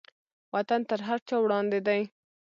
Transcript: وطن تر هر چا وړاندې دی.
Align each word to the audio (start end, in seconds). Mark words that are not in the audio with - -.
وطن 0.53 0.81
تر 0.89 0.99
هر 1.07 1.19
چا 1.27 1.35
وړاندې 1.41 1.79
دی. 1.87 2.01